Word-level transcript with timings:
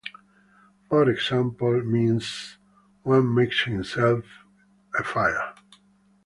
For 0.89 1.07
example, 1.11 1.83
means 1.83 2.57
"one 3.03 3.35
makes 3.35 3.65
himself 3.65 4.25
a 4.97 5.03
fire". 5.03 5.53